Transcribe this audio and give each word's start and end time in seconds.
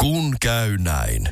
Kun 0.00 0.36
käy 0.40 0.78
näin. 0.78 1.28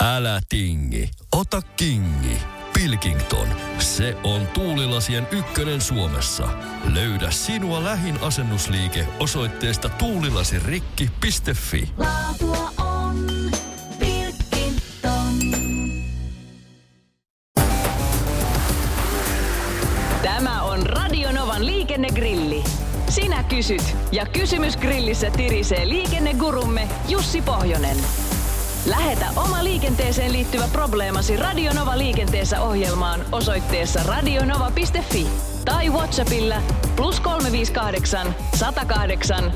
Älä 0.00 0.40
tingi, 0.48 1.10
ota 1.32 1.62
kingi. 1.76 2.38
Pilkington, 2.72 3.48
se 3.78 4.16
on 4.24 4.46
tuulilasien 4.46 5.28
ykkönen 5.30 5.80
Suomessa. 5.80 6.48
Löydä 6.94 7.30
sinua 7.30 7.84
lähin 7.84 8.18
asennusliike 8.20 9.06
osoitteesta 9.20 9.88
tuulilasirikki.fi. 9.88 11.90
Laatua 11.98 12.72
on 12.78 13.26
Pilkington. 13.98 15.38
Tämä 20.22 20.62
on 20.62 20.86
Radionovan 20.86 21.66
liikennegrilli. 21.66 22.64
Sinä 23.14 23.42
kysyt 23.42 23.96
ja 24.12 24.26
kysymys 24.26 24.76
grillissä 24.76 25.30
tirisee 25.30 25.88
liikennegurumme 25.88 26.88
Jussi 27.08 27.42
Pohjonen. 27.42 27.96
Lähetä 28.90 29.26
oma 29.36 29.64
liikenteeseen 29.64 30.32
liittyvä 30.32 30.64
probleemasi 30.72 31.36
Radionova 31.36 31.98
liikenteessä 31.98 32.62
ohjelmaan 32.62 33.20
osoitteessa 33.32 34.00
radionova.fi 34.02 35.26
tai 35.64 35.90
Whatsappilla 35.90 36.56
plus 36.96 37.20
358 37.20 38.34
108 38.54 39.52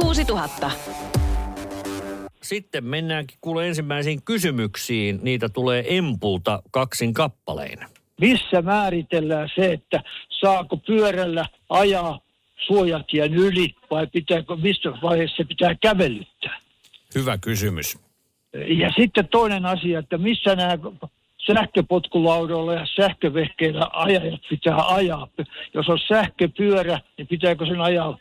06000. 0.00 0.70
Sitten 2.42 2.84
mennäänkin 2.84 3.38
kuule 3.40 3.68
ensimmäisiin 3.68 4.22
kysymyksiin. 4.24 5.18
Niitä 5.22 5.48
tulee 5.48 5.96
Empulta 5.98 6.62
kaksin 6.70 7.14
kappaleen. 7.14 7.78
missä 8.20 8.62
määritellään 8.62 9.48
se, 9.54 9.72
että 9.72 10.02
saako 10.40 10.76
pyörällä 10.76 11.44
ajaa 11.68 12.29
suojatien 12.66 13.34
yli 13.34 13.74
vai 13.90 14.06
pitääkö, 14.06 14.56
mistä 14.56 14.90
vaiheessa 15.02 15.36
se 15.36 15.44
pitää 15.44 15.74
kävelyttää. 15.74 16.60
Hyvä 17.14 17.38
kysymys. 17.38 17.98
Ja 18.66 18.90
sitten 18.96 19.28
toinen 19.28 19.66
asia, 19.66 19.98
että 19.98 20.18
missä 20.18 20.56
nämä 20.56 20.78
sähköpotkulaudoilla 21.46 22.74
ja 22.74 22.86
sähkövehkeillä 22.96 23.88
ajajat 23.92 24.40
pitää 24.50 24.76
ajaa. 24.94 25.28
Jos 25.74 25.88
on 25.88 25.98
sähköpyörä, 26.08 27.00
niin 27.16 27.26
pitääkö 27.26 27.66
sen 27.66 27.80
ajaa 27.80 28.18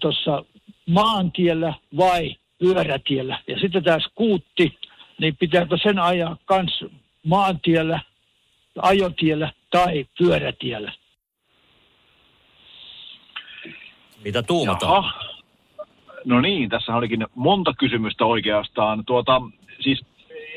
tuossa 0.00 0.44
maantiellä 0.86 1.74
vai 1.96 2.36
pyörätiellä. 2.58 3.38
Ja 3.46 3.58
sitten 3.58 3.84
tämä 3.84 3.98
skuutti, 4.00 4.78
niin 5.20 5.36
pitääkö 5.36 5.76
sen 5.82 5.98
ajaa 5.98 6.36
kans 6.44 6.84
maantiellä, 7.26 8.00
ajotiellä 8.82 9.52
tai 9.70 10.06
pyörätiellä. 10.18 10.92
Mitä 14.24 14.42
tuumataan? 14.42 14.94
Jaha. 14.94 15.12
No 16.24 16.40
niin, 16.40 16.68
tässä 16.68 16.96
olikin 16.96 17.26
monta 17.34 17.74
kysymystä 17.78 18.24
oikeastaan. 18.24 19.04
Tuota, 19.04 19.42
siis 19.80 20.04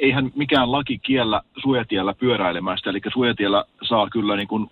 eihän 0.01 0.31
mikään 0.35 0.71
laki 0.71 0.99
kiellä 0.99 1.41
suojatiellä 1.61 2.13
pyöräilemästä, 2.13 2.89
eli 2.89 2.99
suojatiellä 3.13 3.65
saa 3.89 4.09
kyllä 4.09 4.35
niin 4.35 4.47
kuin 4.47 4.71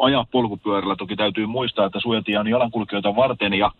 ajaa 0.00 0.26
polkupyörällä. 0.30 0.96
Toki 0.96 1.16
täytyy 1.16 1.46
muistaa, 1.46 1.86
että 1.86 2.00
suojatie 2.00 2.38
on 2.38 2.48
jalankulkijoita 2.48 3.16
varten 3.16 3.54
ja 3.54 3.70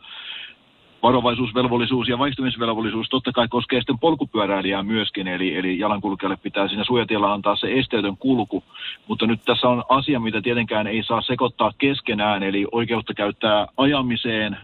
varovaisuusvelvollisuus 1.04 2.08
ja 2.08 2.18
vaistumisvelvollisuus 2.18 3.08
totta 3.08 3.32
kai 3.32 3.48
koskee 3.48 3.80
sitten 3.80 3.98
polkupyöräilijää 3.98 4.82
myöskin, 4.82 5.28
eli, 5.28 5.56
eli 5.56 5.78
jalankulkijalle 5.78 6.36
pitää 6.36 6.68
siinä 6.68 6.84
suojatiellä 6.84 7.32
antaa 7.32 7.56
se 7.56 7.72
esteetön 7.72 8.16
kulku. 8.16 8.64
Mutta 9.08 9.26
nyt 9.26 9.40
tässä 9.44 9.68
on 9.68 9.84
asia, 9.88 10.20
mitä 10.20 10.42
tietenkään 10.42 10.86
ei 10.86 11.02
saa 11.02 11.20
sekoittaa 11.20 11.72
keskenään, 11.78 12.42
eli 12.42 12.66
oikeutta 12.72 13.14
käyttää 13.14 13.66
ajamiseen 13.76 14.56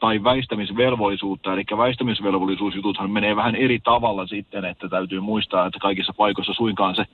tai 0.00 0.24
väistämisvelvollisuutta. 0.24 1.52
Eli 1.52 1.64
väistämisvelvollisuusjututhan 1.76 3.10
menee 3.10 3.36
vähän 3.36 3.56
eri 3.56 3.78
tavalla 3.78 4.26
sitten, 4.26 4.64
että 4.64 4.88
täytyy 4.88 5.20
muistaa, 5.20 5.66
että 5.66 5.78
kaikissa 5.78 6.14
paikoissa 6.16 6.54
suinkaan 6.54 6.96
se 6.96 7.04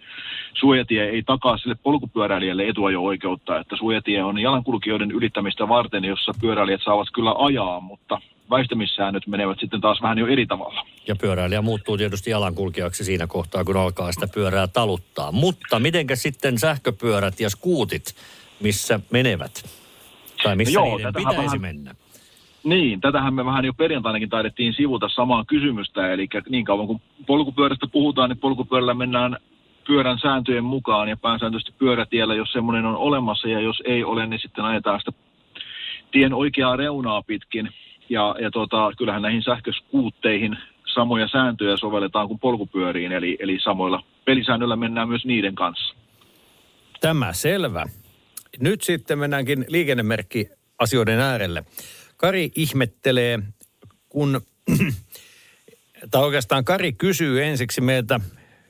suojatie 0.55 1.05
ei 1.05 1.23
takaa 1.23 1.57
sille 1.57 1.77
polkupyöräilijälle 1.83 2.69
etuajo-oikeutta, 2.69 3.58
että 3.58 3.77
suojatie 3.77 4.25
on 4.25 4.39
jalankulkijoiden 4.39 5.11
ylittämistä 5.11 5.69
varten, 5.69 6.05
jossa 6.05 6.33
pyöräilijät 6.41 6.83
saavat 6.85 7.08
kyllä 7.13 7.35
ajaa, 7.39 7.80
mutta 7.80 8.20
väistämissäännöt 8.52 9.27
menevät 9.27 9.61
sitten 9.61 9.80
taas 9.80 10.02
vähän 10.02 10.18
jo 10.18 10.27
eri 10.27 10.46
tavalla. 10.46 10.86
Ja 11.08 11.17
pyöräilijä 11.17 11.63
muuttuu 11.63 11.96
tietysti 11.96 12.30
jalankulkijaksi 12.30 13.05
siinä 13.05 13.27
kohtaa, 13.27 13.64
kun 13.64 13.77
alkaa 13.77 14.13
sitä 14.13 14.29
pyörää 14.35 14.67
taluttaa. 14.67 15.33
Mutta 15.33 15.79
mitenkä 15.79 16.17
sitten 16.17 16.58
sähköpyörät 16.58 17.40
ja 17.40 17.51
skuutit, 17.51 18.14
missä 18.61 19.01
menevät? 19.11 19.64
Tai 20.42 20.57
missä 20.57 20.79
No 20.80 20.86
joo, 20.86 20.96
niiden 20.96 21.14
pitäisi 21.14 21.39
vähän- 21.39 21.61
mennä? 21.61 21.95
Niin, 22.64 23.01
tätähän 23.01 23.35
me 23.35 23.45
vähän 23.45 23.64
jo 23.64 23.73
perjantainakin 23.73 24.29
taidettiin 24.29 24.74
sivuta 24.74 25.08
samaa 25.08 25.45
kysymystä, 25.45 26.13
eli 26.13 26.29
niin 26.48 26.64
kauan 26.64 26.86
kun 26.86 27.01
polkupyörästä 27.27 27.86
puhutaan, 27.86 28.30
niin 28.30 28.39
polkupyörällä 28.39 28.95
mennään 28.95 29.36
pyörän 29.86 30.19
sääntöjen 30.19 30.64
mukaan 30.64 31.08
ja 31.08 31.17
pääsääntöisesti 31.17 31.74
pyörätiellä, 31.79 32.34
jos 32.34 32.52
semmoinen 32.52 32.84
on 32.84 32.96
olemassa 32.96 33.48
ja 33.48 33.61
jos 33.61 33.83
ei 33.84 34.05
ole, 34.05 34.27
niin 34.27 34.40
sitten 34.40 34.64
ajetaan 34.64 35.01
sitä 35.01 35.13
tien 36.11 36.34
oikeaa 36.34 36.77
reunaa 36.77 37.23
pitkin. 37.23 37.70
Ja, 38.12 38.36
ja 38.40 38.50
tota, 38.50 38.92
kyllähän 38.98 39.23
näihin 39.23 39.42
sähköskuutteihin 39.42 40.56
samoja 40.95 41.28
sääntöjä 41.28 41.77
sovelletaan 41.77 42.28
kuin 42.28 42.39
polkupyöriin, 42.39 43.12
eli, 43.12 43.36
eli 43.40 43.58
samoilla 43.62 44.02
pelisäännöillä 44.24 44.77
mennään 44.77 45.08
myös 45.08 45.24
niiden 45.24 45.55
kanssa. 45.55 45.95
Tämä 47.01 47.33
selvä. 47.33 47.86
Nyt 48.61 48.83
sitten 48.83 49.18
mennäänkin 49.18 49.64
liikennemerkkiasioiden 49.68 51.18
äärelle. 51.20 51.64
Kari 52.17 52.51
ihmettelee, 52.56 53.39
kun, 54.08 54.40
tai 56.11 56.22
oikeastaan 56.22 56.64
Kari 56.64 56.92
kysyy 56.92 57.45
ensiksi 57.45 57.80
meiltä 57.80 58.20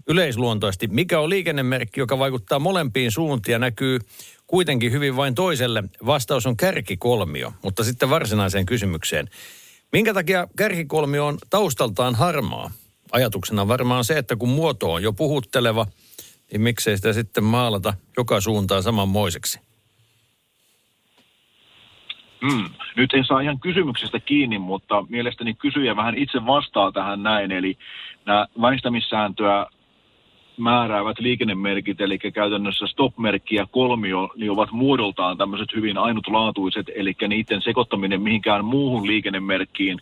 yleisluontoisesti, 0.08 0.86
mikä 0.86 1.20
on 1.20 1.31
liikennemerkki, 1.31 2.00
joka 2.00 2.19
vaikuttaa 2.19 2.58
molempiin 2.58 3.10
suuntiin 3.10 3.52
ja 3.52 3.58
näkyy 3.58 3.98
kuitenkin 4.52 4.92
hyvin 4.92 5.16
vain 5.16 5.34
toiselle. 5.34 5.84
Vastaus 6.06 6.46
on 6.46 6.56
kärkikolmio, 6.56 7.52
mutta 7.62 7.84
sitten 7.84 8.10
varsinaiseen 8.10 8.66
kysymykseen. 8.66 9.28
Minkä 9.92 10.14
takia 10.14 10.46
kärkikolmio 10.56 11.26
on 11.26 11.38
taustaltaan 11.50 12.14
harmaa? 12.14 12.70
Ajatuksena 13.12 13.68
varmaan 13.68 14.04
se, 14.04 14.18
että 14.18 14.36
kun 14.36 14.48
muoto 14.48 14.92
on 14.92 15.02
jo 15.02 15.12
puhutteleva, 15.12 15.86
niin 16.52 16.60
miksei 16.60 16.96
sitä 16.96 17.12
sitten 17.12 17.44
maalata 17.44 17.94
joka 18.16 18.40
suuntaan 18.40 18.82
samanmoiseksi? 18.82 19.60
Mm. 22.42 22.70
Nyt 22.96 23.14
en 23.14 23.24
saa 23.24 23.40
ihan 23.40 23.60
kysymyksestä 23.60 24.20
kiinni, 24.20 24.58
mutta 24.58 25.04
mielestäni 25.08 25.54
kysyjä 25.54 25.96
vähän 25.96 26.14
itse 26.14 26.46
vastaa 26.46 26.92
tähän 26.92 27.22
näin. 27.22 27.52
Eli 27.52 27.78
nämä 28.26 28.46
väistämissääntöä 28.60 29.66
määräävät 30.62 31.19
liikennemerkit, 31.19 32.00
eli 32.00 32.19
käytännössä 32.19 32.87
stop-merkki 32.87 33.55
ja 33.55 33.67
kolmio, 33.71 34.31
niin 34.37 34.50
ovat 34.50 34.73
muodoltaan 34.73 35.39
tämmöiset 35.39 35.69
hyvin 35.77 35.99
ainutlaatuiset, 35.99 36.91
eli 36.95 37.15
niiden 37.28 37.62
sekoittaminen 37.62 38.23
mihinkään 38.23 38.65
muuhun 38.65 39.06
liikennemerkkiin 39.06 39.99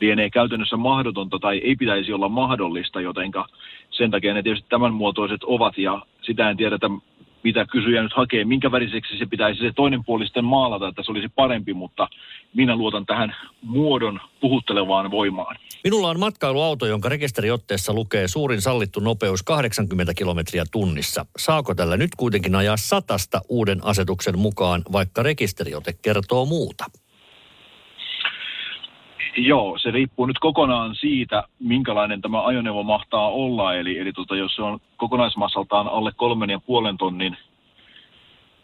lienee 0.00 0.30
käytännössä 0.30 0.76
mahdotonta 0.76 1.38
tai 1.38 1.58
ei 1.58 1.76
pitäisi 1.76 2.12
olla 2.12 2.28
mahdollista, 2.28 3.00
jotenka 3.00 3.46
sen 3.90 4.10
takia 4.10 4.34
ne 4.34 4.42
tietysti 4.42 4.68
tämän 4.68 4.94
muotoiset 4.94 5.44
ovat 5.44 5.78
ja 5.78 6.02
sitä 6.22 6.50
en 6.50 6.56
tiedetä, 6.56 6.90
mitä 7.42 7.66
kysyjä 7.72 8.02
nyt 8.02 8.12
hakee, 8.12 8.44
minkä 8.44 8.72
väriseksi 8.72 9.18
se 9.18 9.26
pitäisi 9.26 9.60
se 9.60 9.72
toinen 9.76 10.04
puoli 10.04 10.24
sitten 10.24 10.44
maalata, 10.44 10.88
että 10.88 11.02
se 11.02 11.10
olisi 11.10 11.28
parempi, 11.28 11.74
mutta 11.74 12.08
minä 12.54 12.76
luotan 12.76 13.06
tähän 13.06 13.34
muodon 13.62 14.20
puhuttelevaan 14.40 15.10
voimaan. 15.10 15.56
Minulla 15.84 16.08
on 16.08 16.20
matkailuauto, 16.20 16.86
jonka 16.86 17.08
rekisteriotteessa 17.08 17.92
lukee 17.92 18.28
suurin 18.28 18.60
sallittu 18.60 19.00
nopeus 19.00 19.42
80 19.42 20.14
kilometriä 20.14 20.64
tunnissa. 20.72 21.26
Saako 21.38 21.74
tällä 21.74 21.96
nyt 21.96 22.10
kuitenkin 22.16 22.54
ajaa 22.54 22.76
satasta 22.76 23.40
uuden 23.48 23.84
asetuksen 23.84 24.38
mukaan, 24.38 24.82
vaikka 24.92 25.22
rekisteriote 25.22 25.92
kertoo 26.02 26.46
muuta? 26.46 26.84
Joo, 29.36 29.78
se 29.78 29.90
riippuu 29.90 30.26
nyt 30.26 30.38
kokonaan 30.38 30.94
siitä, 30.94 31.44
minkälainen 31.58 32.20
tämä 32.20 32.44
ajoneuvo 32.44 32.82
mahtaa 32.82 33.28
olla. 33.28 33.74
Eli, 33.74 33.98
eli 33.98 34.12
tota, 34.12 34.36
jos 34.36 34.54
se 34.54 34.62
on 34.62 34.80
kokonaismassaltaan 34.96 35.88
alle 35.88 36.12
kolmen 36.16 36.50
ja 36.50 36.58
puolen 36.58 36.98
tonnin, 36.98 37.36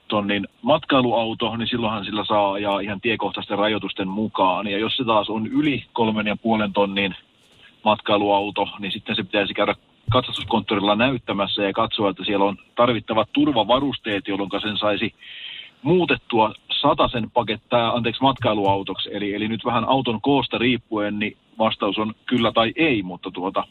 tonnin 0.08 0.46
matkailuauto, 0.62 1.56
niin 1.56 1.69
silloinhan 1.69 2.05
sillä 2.05 2.25
saa 2.25 2.52
ajaa 2.52 2.81
ihan 2.81 3.00
tiekohtaisten 3.00 3.58
rajoitusten 3.58 4.08
mukaan. 4.08 4.67
Ja 4.67 4.79
jos 4.79 4.96
se 4.96 5.05
taas 5.05 5.31
on 5.31 5.46
yli 5.46 5.85
kolmen 5.93 6.26
ja 6.26 6.37
puolen 6.37 6.73
tonnin 6.73 7.14
matkailuauto, 7.85 8.69
niin 8.79 8.93
sitten 8.93 9.17
se 9.17 9.23
pitäisi 9.23 9.55
käydä 9.55 9.75
katsastuskonttorilla 10.12 10.96
näyttämässä 10.96 11.62
ja 11.62 11.73
katsoa, 11.73 12.11
että 12.11 12.25
siellä 12.25 12.44
on 12.44 12.56
tarvittavat 12.75 13.29
turvavarusteet, 13.32 14.29
jolloin 14.29 14.50
sen 14.62 14.79
saisi 14.79 15.14
muutettua 15.82 16.52
satasen 16.88 17.31
pakettaa, 17.31 17.93
anteeksi, 17.93 18.23
matkailuautoksi. 18.23 19.09
Eli, 19.12 19.35
eli 19.35 19.49
nyt 19.49 19.65
vähän 19.65 19.85
auton 19.85 20.21
koosta 20.21 20.59
riippuen, 20.59 21.19
niin 21.19 21.37
vastaus 21.59 21.99
on 21.99 22.15
kyllä 22.27 22.53
tai 22.53 22.73
ei, 22.77 23.03
mutta 23.03 23.31
tuota, 23.31 23.65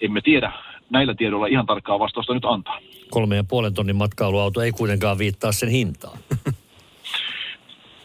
emme 0.00 0.20
tiedä 0.20 0.52
näillä 0.90 1.14
tiedoilla 1.14 1.46
ihan 1.46 1.66
tarkkaa 1.66 1.98
vastausta 1.98 2.34
nyt 2.34 2.44
antaa. 2.44 2.78
Kolme 3.10 3.36
ja 3.36 3.44
puolen 3.44 3.74
tonnin 3.74 3.96
matkailuauto 3.96 4.60
ei 4.60 4.72
kuitenkaan 4.72 5.18
viittaa 5.18 5.52
sen 5.52 5.68
hintaan. 5.68 6.18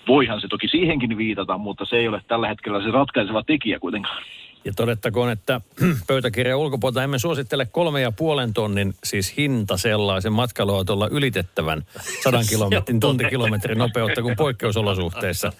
Voihan 0.07 0.41
se 0.41 0.47
toki 0.47 0.67
siihenkin 0.67 1.17
viitata, 1.17 1.57
mutta 1.57 1.85
se 1.85 1.95
ei 1.95 2.07
ole 2.07 2.21
tällä 2.27 2.47
hetkellä 2.47 2.83
se 2.83 2.91
ratkaiseva 2.91 3.43
tekijä 3.43 3.79
kuitenkaan. 3.79 4.23
Ja 4.65 4.73
todettakoon, 4.75 5.31
että 5.31 5.61
pöytäkirjan 6.07 6.59
ulkopuolelta 6.59 7.03
emme 7.03 7.19
suosittele 7.19 7.65
kolme 7.65 8.01
ja 8.01 8.11
puolen 8.11 8.53
tonnin 8.53 8.95
siis 9.03 9.37
hinta 9.37 9.77
sellaisen 9.77 10.33
matkailuautolla 10.33 11.07
ylitettävän 11.11 11.85
sadan 12.23 12.45
kilometrin 12.49 12.99
tuntikilometrin 12.99 13.77
nopeutta 13.77 14.21
kuin 14.21 14.35
poikkeusolosuhteissa. 14.35 15.53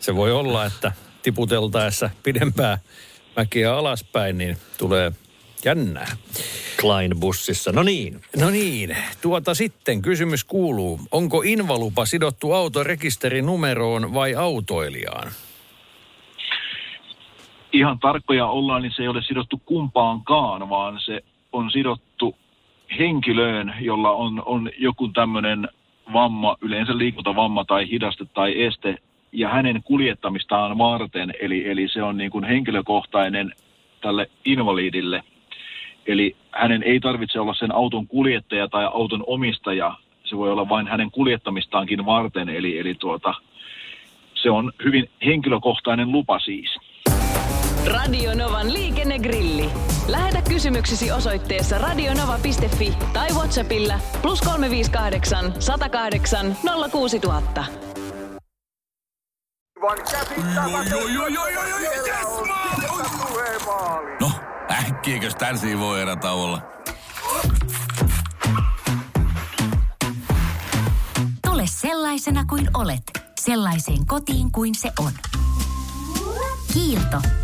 Se 0.00 0.16
voi 0.16 0.32
olla, 0.32 0.66
että 0.66 0.92
tiputeltaessa 1.22 2.10
pidempää 2.22 2.78
mäkiä 3.36 3.76
alaspäin, 3.76 4.38
niin 4.38 4.56
tulee 4.78 5.12
jännää. 5.64 6.16
Klein-bussissa. 6.80 7.72
No 7.72 7.82
niin. 7.82 8.20
No 8.36 8.50
niin, 8.50 8.96
tuota 9.20 9.54
sitten 9.54 10.02
kysymys 10.02 10.44
kuuluu, 10.44 11.00
onko 11.10 11.42
invalupa 11.42 12.06
sidottu 12.06 12.52
autorekisterinumeroon 12.52 14.14
vai 14.14 14.34
autoilijaan? 14.34 15.32
Ihan 17.74 17.98
tarkkoja 17.98 18.46
ollaan, 18.46 18.82
niin 18.82 18.92
se 18.92 19.02
ei 19.02 19.08
ole 19.08 19.22
sidottu 19.22 19.60
kumpaankaan, 19.66 20.68
vaan 20.68 21.00
se 21.00 21.20
on 21.52 21.70
sidottu 21.70 22.36
henkilöön, 22.98 23.74
jolla 23.80 24.10
on, 24.10 24.42
on 24.46 24.70
joku 24.78 25.08
tämmöinen 25.08 25.68
vamma, 26.12 26.56
yleensä 26.60 26.98
liikuntavamma 26.98 27.64
tai 27.64 27.90
hidaste 27.90 28.24
tai 28.24 28.62
este, 28.62 28.96
ja 29.32 29.48
hänen 29.48 29.82
kuljettamistaan 29.82 30.78
varten, 30.78 31.34
eli, 31.40 31.70
eli 31.70 31.88
se 31.88 32.02
on 32.02 32.16
niin 32.16 32.30
kuin 32.30 32.44
henkilökohtainen 32.44 33.52
tälle 34.00 34.30
invalidille. 34.44 35.22
Eli 36.06 36.36
hänen 36.52 36.82
ei 36.82 37.00
tarvitse 37.00 37.40
olla 37.40 37.54
sen 37.54 37.74
auton 37.74 38.06
kuljettaja 38.06 38.68
tai 38.68 38.84
auton 38.84 39.24
omistaja, 39.26 39.94
se 40.24 40.36
voi 40.36 40.50
olla 40.50 40.68
vain 40.68 40.88
hänen 40.88 41.10
kuljettamistaankin 41.10 42.06
varten, 42.06 42.48
eli, 42.48 42.78
eli 42.78 42.94
tuota, 42.94 43.34
se 44.34 44.50
on 44.50 44.72
hyvin 44.84 45.10
henkilökohtainen 45.24 46.12
lupa 46.12 46.38
siis. 46.38 46.78
Radio 47.86 48.34
Novan 48.34 48.72
liikennegrilli. 48.72 49.70
Lähetä 50.08 50.42
kysymyksesi 50.42 51.12
osoitteessa 51.12 51.78
radionova.fi 51.78 52.96
tai 53.12 53.28
Whatsappilla 53.28 54.00
plus 54.22 54.40
358 54.40 55.54
108 55.58 56.56
06000. 56.90 57.64
No, 64.20 64.30
äkkiäkös 64.70 65.34
tän 65.34 65.56
voi 65.78 66.00
erä 66.00 66.16
olla? 66.32 66.62
Tule 71.46 71.62
sellaisena 71.66 72.44
kuin 72.44 72.68
olet, 72.74 73.02
sellaiseen 73.40 74.06
kotiin 74.06 74.52
kuin 74.52 74.74
se 74.74 74.92
on. 74.98 75.12
Kiilto. 76.72 77.43